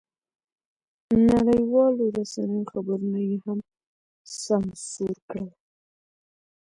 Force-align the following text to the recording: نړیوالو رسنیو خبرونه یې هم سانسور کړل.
نړیوالو 1.29 2.03
رسنیو 2.17 2.69
خبرونه 2.71 3.19
یې 3.27 3.35
هم 3.45 3.59
سانسور 4.43 5.15
کړل. 5.29 5.49